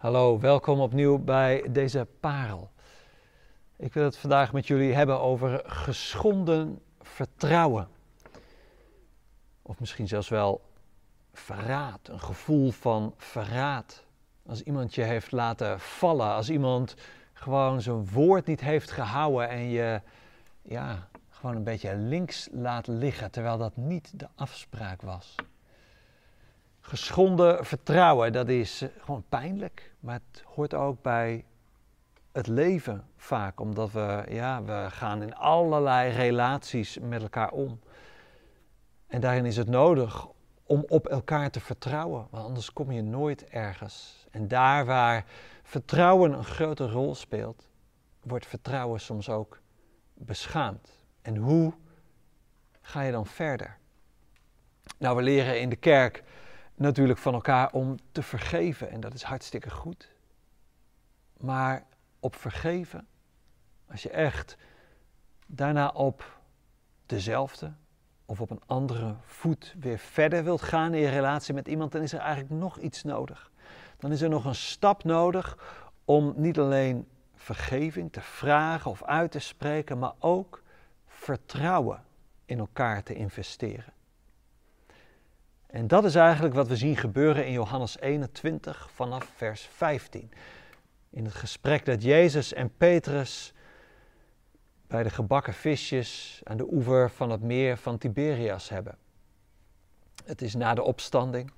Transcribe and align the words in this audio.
Hallo, 0.00 0.38
welkom 0.38 0.80
opnieuw 0.80 1.18
bij 1.18 1.64
deze 1.70 2.06
parel. 2.20 2.70
Ik 3.76 3.94
wil 3.94 4.04
het 4.04 4.16
vandaag 4.16 4.52
met 4.52 4.66
jullie 4.66 4.94
hebben 4.94 5.20
over 5.20 5.62
geschonden 5.66 6.80
vertrouwen. 7.00 7.88
Of 9.62 9.80
misschien 9.80 10.08
zelfs 10.08 10.28
wel 10.28 10.60
verraad, 11.32 12.08
een 12.08 12.20
gevoel 12.20 12.70
van 12.70 13.14
verraad. 13.16 14.04
Als 14.46 14.62
iemand 14.62 14.94
je 14.94 15.02
heeft 15.02 15.32
laten 15.32 15.80
vallen, 15.80 16.32
als 16.32 16.50
iemand 16.50 16.94
gewoon 17.32 17.82
zijn 17.82 18.08
woord 18.10 18.46
niet 18.46 18.60
heeft 18.60 18.90
gehouden 18.90 19.48
en 19.48 19.68
je 19.68 20.00
ja, 20.62 21.08
gewoon 21.30 21.56
een 21.56 21.64
beetje 21.64 21.96
links 21.96 22.48
laat 22.52 22.86
liggen, 22.86 23.30
terwijl 23.30 23.58
dat 23.58 23.76
niet 23.76 24.18
de 24.18 24.28
afspraak 24.34 25.02
was. 25.02 25.34
Geschonden 26.90 27.66
vertrouwen, 27.66 28.32
dat 28.32 28.48
is 28.48 28.82
eh, 28.82 28.88
gewoon 29.00 29.24
pijnlijk, 29.28 29.94
maar 30.00 30.20
het 30.32 30.42
hoort 30.46 30.74
ook 30.74 31.02
bij 31.02 31.44
het 32.32 32.46
leven 32.46 33.06
vaak, 33.16 33.60
omdat 33.60 33.92
we, 33.92 34.24
ja, 34.28 34.62
we 34.62 34.86
gaan 34.90 35.22
in 35.22 35.34
allerlei 35.34 36.12
relaties 36.12 36.98
met 36.98 37.22
elkaar 37.22 37.50
om. 37.50 37.80
En 39.06 39.20
daarin 39.20 39.44
is 39.44 39.56
het 39.56 39.68
nodig 39.68 40.26
om 40.64 40.84
op 40.88 41.06
elkaar 41.06 41.50
te 41.50 41.60
vertrouwen, 41.60 42.26
want 42.30 42.44
anders 42.44 42.72
kom 42.72 42.92
je 42.92 43.02
nooit 43.02 43.44
ergens. 43.44 44.26
En 44.30 44.48
daar 44.48 44.86
waar 44.86 45.24
vertrouwen 45.62 46.32
een 46.32 46.44
grote 46.44 46.88
rol 46.88 47.14
speelt, 47.14 47.68
wordt 48.22 48.46
vertrouwen 48.46 49.00
soms 49.00 49.28
ook 49.28 49.60
beschaamd. 50.14 50.92
En 51.22 51.36
hoe 51.36 51.72
ga 52.80 53.02
je 53.02 53.12
dan 53.12 53.26
verder? 53.26 53.78
Nou, 54.98 55.16
we 55.16 55.22
leren 55.22 55.60
in 55.60 55.68
de 55.68 55.76
kerk 55.76 56.22
natuurlijk 56.80 57.18
van 57.18 57.34
elkaar 57.34 57.72
om 57.72 57.96
te 58.12 58.22
vergeven 58.22 58.90
en 58.90 59.00
dat 59.00 59.14
is 59.14 59.22
hartstikke 59.22 59.70
goed. 59.70 60.10
Maar 61.36 61.86
op 62.20 62.36
vergeven, 62.36 63.06
als 63.90 64.02
je 64.02 64.10
echt 64.10 64.56
daarna 65.46 65.88
op 65.88 66.38
dezelfde 67.06 67.72
of 68.24 68.40
op 68.40 68.50
een 68.50 68.62
andere 68.66 69.14
voet 69.24 69.74
weer 69.78 69.98
verder 69.98 70.44
wilt 70.44 70.62
gaan 70.62 70.94
in 70.94 71.00
je 71.00 71.08
relatie 71.08 71.54
met 71.54 71.68
iemand, 71.68 71.92
dan 71.92 72.02
is 72.02 72.12
er 72.12 72.20
eigenlijk 72.20 72.50
nog 72.50 72.78
iets 72.78 73.02
nodig. 73.02 73.50
Dan 73.98 74.12
is 74.12 74.20
er 74.20 74.28
nog 74.28 74.44
een 74.44 74.54
stap 74.54 75.04
nodig 75.04 75.58
om 76.04 76.32
niet 76.36 76.58
alleen 76.58 77.08
vergeving 77.34 78.12
te 78.12 78.20
vragen 78.20 78.90
of 78.90 79.04
uit 79.04 79.30
te 79.30 79.38
spreken, 79.38 79.98
maar 79.98 80.14
ook 80.18 80.62
vertrouwen 81.06 82.04
in 82.44 82.58
elkaar 82.58 83.02
te 83.02 83.14
investeren. 83.14 83.92
En 85.70 85.86
dat 85.86 86.04
is 86.04 86.14
eigenlijk 86.14 86.54
wat 86.54 86.68
we 86.68 86.76
zien 86.76 86.96
gebeuren 86.96 87.46
in 87.46 87.52
Johannes 87.52 87.98
21 87.98 88.90
vanaf 88.94 89.32
vers 89.36 89.62
15. 89.62 90.30
In 91.10 91.24
het 91.24 91.34
gesprek 91.34 91.84
dat 91.84 92.02
Jezus 92.02 92.52
en 92.52 92.76
Petrus 92.76 93.52
bij 94.86 95.02
de 95.02 95.10
gebakken 95.10 95.54
visjes 95.54 96.40
aan 96.44 96.56
de 96.56 96.72
oever 96.72 97.10
van 97.10 97.30
het 97.30 97.42
meer 97.42 97.76
van 97.76 97.98
Tiberias 97.98 98.68
hebben. 98.68 98.98
Het 100.24 100.42
is 100.42 100.54
na 100.54 100.74
de 100.74 100.82
opstanding. 100.82 101.52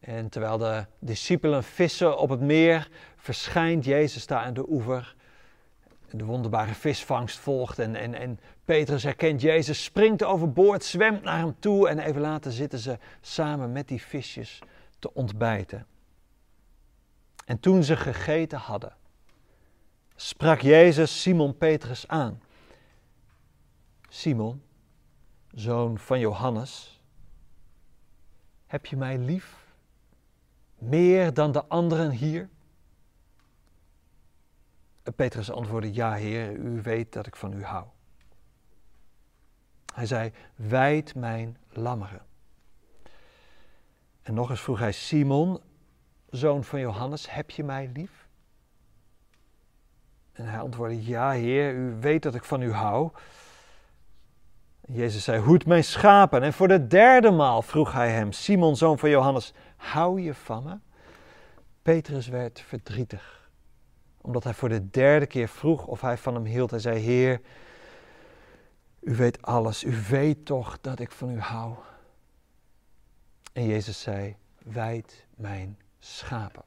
En 0.00 0.28
terwijl 0.28 0.58
de 0.58 0.86
discipelen 0.98 1.64
vissen 1.64 2.18
op 2.18 2.28
het 2.28 2.40
meer, 2.40 2.88
verschijnt 3.16 3.84
Jezus 3.84 4.26
daar 4.26 4.42
aan 4.42 4.54
de 4.54 4.70
oever. 4.70 5.16
De 6.10 6.24
wonderbare 6.24 6.74
visvangst 6.74 7.38
volgt 7.38 7.78
en, 7.78 7.94
en, 7.94 8.14
en 8.14 8.40
Petrus 8.64 9.02
herkent 9.02 9.40
Jezus, 9.40 9.84
springt 9.84 10.24
overboord, 10.24 10.84
zwemt 10.84 11.22
naar 11.22 11.38
hem 11.38 11.56
toe 11.58 11.88
en 11.88 11.98
even 11.98 12.20
later 12.20 12.52
zitten 12.52 12.78
ze 12.78 12.98
samen 13.20 13.72
met 13.72 13.88
die 13.88 14.02
visjes 14.02 14.58
te 14.98 15.14
ontbijten. 15.14 15.86
En 17.44 17.60
toen 17.60 17.84
ze 17.84 17.96
gegeten 17.96 18.58
hadden, 18.58 18.96
sprak 20.16 20.60
Jezus 20.60 21.22
Simon 21.22 21.56
Petrus 21.56 22.08
aan. 22.08 22.40
Simon, 24.08 24.62
zoon 25.50 25.98
van 25.98 26.18
Johannes, 26.18 27.00
heb 28.66 28.86
je 28.86 28.96
mij 28.96 29.18
lief? 29.18 29.56
Meer 30.78 31.34
dan 31.34 31.52
de 31.52 31.64
anderen 31.64 32.10
hier? 32.10 32.48
Petrus 35.16 35.50
antwoordde, 35.50 35.92
ja 35.92 36.12
Heer, 36.12 36.52
u 36.52 36.82
weet 36.82 37.12
dat 37.12 37.26
ik 37.26 37.36
van 37.36 37.52
u 37.52 37.64
hou. 37.64 37.84
Hij 39.94 40.06
zei, 40.06 40.32
wijd 40.54 41.14
mijn 41.14 41.56
lammeren. 41.68 42.22
En 44.22 44.34
nog 44.34 44.50
eens 44.50 44.60
vroeg 44.60 44.78
hij, 44.78 44.92
Simon, 44.92 45.60
zoon 46.30 46.64
van 46.64 46.80
Johannes, 46.80 47.30
heb 47.30 47.50
je 47.50 47.64
mij 47.64 47.90
lief? 47.94 48.28
En 50.32 50.46
hij 50.46 50.60
antwoordde, 50.60 51.04
ja 51.04 51.30
Heer, 51.30 51.74
u 51.74 51.96
weet 52.00 52.22
dat 52.22 52.34
ik 52.34 52.44
van 52.44 52.62
u 52.62 52.72
hou. 52.72 53.10
Jezus 54.80 55.24
zei, 55.24 55.40
hoed 55.40 55.66
mijn 55.66 55.84
schapen. 55.84 56.42
En 56.42 56.52
voor 56.52 56.68
de 56.68 56.86
derde 56.86 57.30
maal 57.30 57.62
vroeg 57.62 57.92
hij 57.92 58.10
hem, 58.10 58.32
Simon, 58.32 58.76
zoon 58.76 58.98
van 58.98 59.10
Johannes, 59.10 59.52
hou 59.76 60.20
je 60.20 60.34
van 60.34 60.64
me? 60.64 60.76
Petrus 61.82 62.28
werd 62.28 62.60
verdrietig, 62.60 63.37
omdat 64.20 64.44
hij 64.44 64.54
voor 64.54 64.68
de 64.68 64.90
derde 64.90 65.26
keer 65.26 65.48
vroeg 65.48 65.86
of 65.86 66.00
hij 66.00 66.18
van 66.18 66.34
hem 66.34 66.44
hield. 66.44 66.70
Hij 66.70 66.80
zei, 66.80 66.98
Heer, 66.98 67.40
u 69.00 69.16
weet 69.16 69.42
alles, 69.42 69.84
u 69.84 69.96
weet 70.08 70.46
toch 70.46 70.80
dat 70.80 71.00
ik 71.00 71.10
van 71.10 71.30
u 71.30 71.40
hou. 71.40 71.74
En 73.52 73.66
Jezus 73.66 74.00
zei, 74.00 74.36
wijd 74.58 75.26
mijn 75.36 75.78
schapen. 75.98 76.62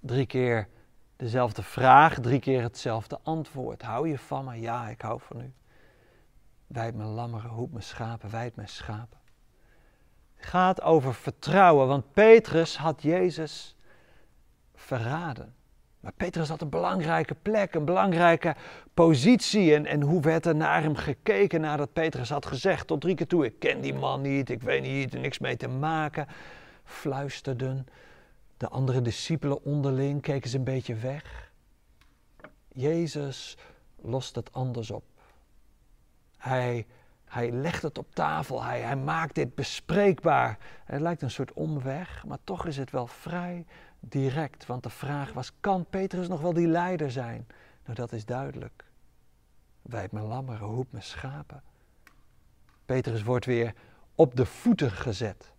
Drie 0.00 0.26
keer 0.26 0.68
dezelfde 1.16 1.62
vraag, 1.62 2.18
drie 2.20 2.40
keer 2.40 2.62
hetzelfde 2.62 3.18
antwoord. 3.22 3.82
Hou 3.82 4.08
je 4.08 4.18
van 4.18 4.44
me? 4.44 4.60
Ja, 4.60 4.88
ik 4.88 5.00
hou 5.00 5.20
van 5.20 5.40
u. 5.40 5.52
Wijd 6.66 6.94
mijn 6.94 7.08
lammeren, 7.08 7.50
hoed 7.50 7.72
mijn 7.72 7.84
schapen, 7.84 8.30
wijd 8.30 8.56
mijn 8.56 8.68
schapen. 8.68 9.18
Het 10.34 10.46
gaat 10.46 10.82
over 10.82 11.14
vertrouwen, 11.14 11.86
want 11.86 12.12
Petrus 12.12 12.76
had 12.76 13.02
Jezus 13.02 13.76
verraden. 14.74 15.55
Maar 16.06 16.14
Petrus 16.16 16.48
had 16.48 16.60
een 16.60 16.68
belangrijke 16.68 17.34
plek, 17.34 17.74
een 17.74 17.84
belangrijke 17.84 18.54
positie. 18.94 19.74
En, 19.74 19.86
en 19.86 20.02
hoe 20.02 20.20
werd 20.20 20.46
er 20.46 20.54
naar 20.54 20.82
hem 20.82 20.94
gekeken 20.94 21.60
nadat 21.60 21.92
Petrus 21.92 22.28
had 22.28 22.46
gezegd 22.46 22.86
tot 22.86 23.00
drie 23.00 23.14
keer 23.14 23.26
toe: 23.26 23.44
Ik 23.44 23.58
ken 23.58 23.80
die 23.80 23.94
man 23.94 24.20
niet, 24.20 24.50
ik 24.50 24.62
weet 24.62 24.82
niet, 24.82 25.14
er 25.14 25.20
niks 25.20 25.38
mee 25.38 25.56
te 25.56 25.68
maken. 25.68 26.26
Fluisterden 26.84 27.86
de 28.56 28.68
andere 28.68 29.02
discipelen 29.02 29.64
onderling, 29.64 30.22
keken 30.22 30.50
ze 30.50 30.56
een 30.56 30.64
beetje 30.64 30.94
weg. 30.94 31.50
Jezus 32.68 33.56
lost 34.02 34.34
het 34.34 34.52
anders 34.52 34.90
op. 34.90 35.04
Hij, 36.36 36.86
hij 37.28 37.50
legt 37.50 37.82
het 37.82 37.98
op 37.98 38.14
tafel, 38.14 38.62
hij, 38.64 38.80
hij 38.80 38.96
maakt 38.96 39.34
dit 39.34 39.54
bespreekbaar. 39.54 40.58
Het 40.84 41.00
lijkt 41.00 41.22
een 41.22 41.30
soort 41.30 41.52
omweg, 41.52 42.24
maar 42.26 42.38
toch 42.44 42.66
is 42.66 42.76
het 42.76 42.90
wel 42.90 43.06
vrij 43.06 43.66
direct. 44.00 44.66
Want 44.66 44.82
de 44.82 44.90
vraag 44.90 45.32
was: 45.32 45.52
kan 45.60 45.86
Petrus 45.90 46.28
nog 46.28 46.40
wel 46.40 46.52
die 46.52 46.66
leider 46.66 47.10
zijn? 47.10 47.46
Nou, 47.84 47.96
dat 47.96 48.12
is 48.12 48.24
duidelijk. 48.24 48.84
Wijd 49.82 50.12
mijn 50.12 50.24
lammeren, 50.24 50.66
hoed 50.66 50.92
mijn 50.92 51.04
schapen. 51.04 51.62
Petrus 52.86 53.22
wordt 53.22 53.44
weer 53.44 53.74
op 54.14 54.36
de 54.36 54.46
voeten 54.46 54.90
gezet. 54.90 55.52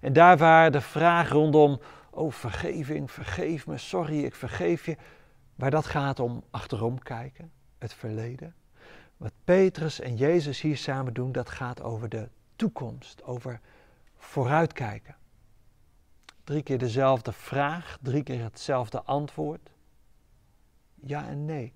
En 0.00 0.12
daar 0.12 0.36
waar 0.36 0.70
de 0.70 0.80
vraag 0.80 1.28
rondom, 1.28 1.80
oh 2.10 2.32
vergeving, 2.32 3.10
vergeef 3.10 3.66
me, 3.66 3.78
sorry, 3.78 4.24
ik 4.24 4.34
vergeef 4.34 4.86
je, 4.86 4.96
waar 5.54 5.70
dat 5.70 5.86
gaat 5.86 6.20
om 6.20 6.44
achterom 6.50 6.98
kijken, 6.98 7.52
het 7.78 7.94
verleden. 7.94 8.54
Wat 9.22 9.32
Petrus 9.44 10.00
en 10.00 10.16
Jezus 10.16 10.60
hier 10.60 10.76
samen 10.76 11.14
doen, 11.14 11.32
dat 11.32 11.50
gaat 11.50 11.82
over 11.82 12.08
de 12.08 12.28
toekomst, 12.56 13.22
over 13.22 13.60
vooruitkijken. 14.16 15.16
Drie 16.44 16.62
keer 16.62 16.78
dezelfde 16.78 17.32
vraag, 17.32 17.98
drie 18.00 18.22
keer 18.22 18.42
hetzelfde 18.42 19.02
antwoord. 19.02 19.70
Ja 20.94 21.28
en 21.28 21.44
nee. 21.44 21.72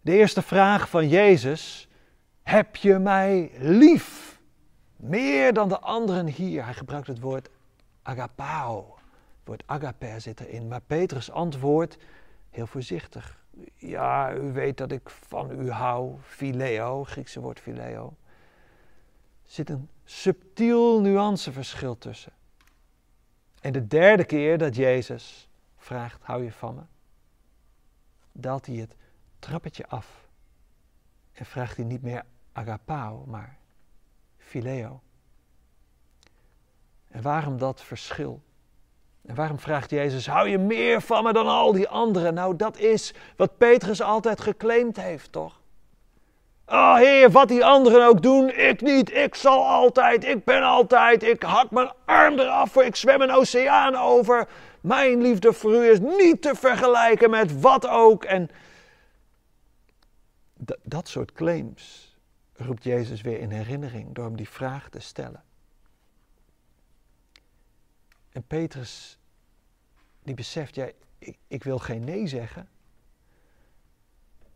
De 0.00 0.12
eerste 0.12 0.42
vraag 0.42 0.88
van 0.88 1.08
Jezus: 1.08 1.88
Heb 2.42 2.76
je 2.76 2.98
mij 2.98 3.50
lief? 3.58 4.40
Meer 4.96 5.52
dan 5.52 5.68
de 5.68 5.78
anderen 5.78 6.26
hier. 6.26 6.64
Hij 6.64 6.74
gebruikt 6.74 7.06
het 7.06 7.20
woord 7.20 7.48
agapao. 8.02 8.94
Het 8.98 9.44
woord 9.44 9.62
agape 9.66 10.14
zit 10.18 10.40
erin. 10.40 10.68
Maar 10.68 10.82
Petrus 10.86 11.30
antwoordt 11.30 11.96
heel 12.50 12.66
voorzichtig. 12.66 13.38
Ja, 13.76 14.34
u 14.34 14.52
weet 14.52 14.76
dat 14.76 14.92
ik 14.92 15.10
van 15.10 15.60
u 15.60 15.70
hou. 15.70 16.18
Phileo, 16.20 17.04
Griekse 17.04 17.40
woord 17.40 17.60
phileo. 17.60 18.16
Zit 19.44 19.70
een 19.70 19.88
subtiel 20.04 21.00
nuanceverschil 21.00 21.98
tussen. 21.98 22.32
En 23.60 23.72
de 23.72 23.86
derde 23.86 24.24
keer 24.24 24.58
dat 24.58 24.76
Jezus 24.76 25.48
vraagt: 25.76 26.22
Hou 26.22 26.44
je 26.44 26.52
van 26.52 26.74
me? 26.74 26.82
Daalt 28.32 28.66
hij 28.66 28.76
het 28.76 28.96
trappetje 29.38 29.86
af. 29.86 30.28
En 31.32 31.46
vraagt 31.46 31.76
hij 31.76 31.84
niet 31.84 32.02
meer 32.02 32.24
agapao, 32.52 33.24
maar 33.26 33.58
phileo. 34.36 35.02
En 37.08 37.22
waarom 37.22 37.58
dat 37.58 37.82
verschil? 37.82 38.42
En 39.26 39.34
waarom 39.34 39.58
vraagt 39.58 39.90
Jezus, 39.90 40.26
hou 40.26 40.48
je 40.48 40.58
meer 40.58 41.00
van 41.02 41.24
me 41.24 41.32
dan 41.32 41.46
al 41.46 41.72
die 41.72 41.88
anderen? 41.88 42.34
Nou, 42.34 42.56
dat 42.56 42.78
is 42.78 43.14
wat 43.36 43.58
Petrus 43.58 44.02
altijd 44.02 44.40
geclaimd 44.40 44.96
heeft, 44.96 45.32
toch? 45.32 45.60
Oh 46.66 46.96
Heer, 46.96 47.30
wat 47.30 47.48
die 47.48 47.64
anderen 47.64 48.06
ook 48.06 48.22
doen, 48.22 48.50
ik 48.50 48.80
niet. 48.80 49.14
Ik 49.14 49.34
zal 49.34 49.66
altijd, 49.66 50.24
ik 50.24 50.44
ben 50.44 50.62
altijd, 50.62 51.22
ik 51.22 51.42
hak 51.42 51.70
mijn 51.70 51.92
arm 52.04 52.38
eraf 52.38 52.72
voor 52.72 52.84
ik 52.84 52.96
zwem 52.96 53.20
een 53.20 53.30
oceaan 53.30 53.96
over. 53.96 54.48
Mijn 54.80 55.22
liefde 55.22 55.52
voor 55.52 55.74
u 55.74 55.90
is 55.90 55.98
niet 56.00 56.42
te 56.42 56.54
vergelijken 56.54 57.30
met 57.30 57.60
wat 57.60 57.86
ook. 57.88 58.24
En 58.24 58.50
dat 60.82 61.08
soort 61.08 61.32
claims 61.32 62.14
roept 62.56 62.84
Jezus 62.84 63.20
weer 63.20 63.40
in 63.40 63.50
herinnering 63.50 64.14
door 64.14 64.24
hem 64.24 64.36
die 64.36 64.48
vraag 64.48 64.88
te 64.88 65.00
stellen. 65.00 65.42
En 68.30 68.46
Petrus, 68.46 69.18
die 70.22 70.34
beseft, 70.34 70.74
ja, 70.74 70.90
ik, 71.18 71.38
ik 71.46 71.62
wil 71.62 71.78
geen 71.78 72.04
nee 72.04 72.26
zeggen. 72.26 72.68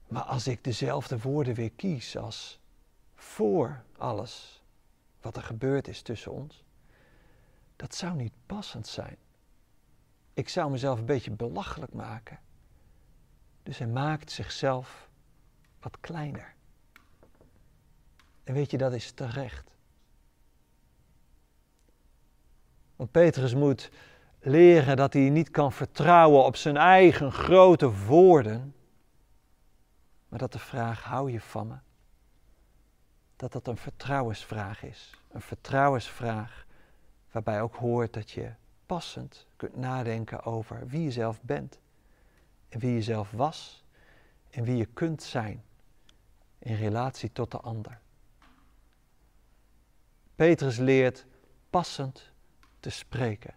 Maar 0.08 0.22
als 0.22 0.46
ik 0.46 0.64
dezelfde 0.64 1.18
woorden 1.18 1.54
weer 1.54 1.72
kies 1.72 2.16
als 2.16 2.60
voor 3.14 3.82
alles 3.98 4.62
wat 5.20 5.36
er 5.36 5.42
gebeurd 5.42 5.88
is 5.88 6.02
tussen 6.02 6.32
ons, 6.32 6.64
dat 7.76 7.94
zou 7.94 8.16
niet 8.16 8.32
passend 8.46 8.86
zijn. 8.86 9.16
Ik 10.34 10.48
zou 10.48 10.70
mezelf 10.70 10.98
een 10.98 11.06
beetje 11.06 11.30
belachelijk 11.30 11.92
maken. 11.92 12.38
Dus 13.62 13.78
hij 13.78 13.86
maakt 13.86 14.30
zichzelf 14.30 15.08
wat 15.80 16.00
kleiner. 16.00 16.54
En 18.44 18.54
weet 18.54 18.70
je, 18.70 18.78
dat 18.78 18.92
is 18.92 19.10
terecht. 19.10 19.73
Want 23.04 23.16
Petrus 23.16 23.54
moet 23.54 23.90
leren 24.40 24.96
dat 24.96 25.12
hij 25.12 25.28
niet 25.30 25.50
kan 25.50 25.72
vertrouwen 25.72 26.44
op 26.44 26.56
zijn 26.56 26.76
eigen 26.76 27.32
grote 27.32 27.92
woorden, 27.92 28.74
maar 30.28 30.38
dat 30.38 30.52
de 30.52 30.58
vraag: 30.58 31.02
hou 31.02 31.30
je 31.30 31.40
van 31.40 31.66
me? 31.66 31.76
Dat 33.36 33.52
dat 33.52 33.66
een 33.66 33.76
vertrouwensvraag 33.76 34.82
is. 34.82 35.10
Een 35.32 35.40
vertrouwensvraag 35.40 36.66
waarbij 37.30 37.62
ook 37.62 37.76
hoort 37.76 38.12
dat 38.12 38.30
je 38.30 38.52
passend 38.86 39.46
kunt 39.56 39.76
nadenken 39.76 40.44
over 40.44 40.86
wie 40.86 41.02
je 41.02 41.12
zelf 41.12 41.42
bent 41.42 41.78
en 42.68 42.78
wie 42.78 42.94
je 42.94 43.02
zelf 43.02 43.30
was 43.30 43.84
en 44.50 44.64
wie 44.64 44.76
je 44.76 44.86
kunt 44.86 45.22
zijn 45.22 45.64
in 46.58 46.74
relatie 46.74 47.32
tot 47.32 47.50
de 47.50 47.60
ander. 47.60 48.00
Petrus 50.34 50.76
leert 50.76 51.26
passend 51.70 52.32
te 52.84 52.90
spreken. 52.90 53.54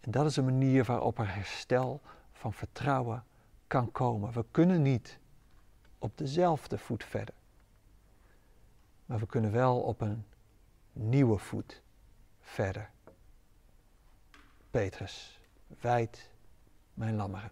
En 0.00 0.10
dat 0.10 0.26
is 0.26 0.36
een 0.36 0.44
manier 0.44 0.84
waarop 0.84 1.18
er 1.18 1.34
herstel 1.34 2.00
van 2.32 2.52
vertrouwen 2.52 3.24
kan 3.66 3.92
komen. 3.92 4.32
We 4.32 4.44
kunnen 4.50 4.82
niet 4.82 5.18
op 5.98 6.18
dezelfde 6.18 6.78
voet 6.78 7.04
verder. 7.04 7.34
Maar 9.06 9.18
we 9.18 9.26
kunnen 9.26 9.52
wel 9.52 9.80
op 9.80 10.00
een 10.00 10.24
nieuwe 10.92 11.38
voet 11.38 11.82
verder. 12.40 12.90
Petrus, 14.70 15.40
wijd 15.80 16.30
mijn 16.94 17.16
lammeren. 17.16 17.50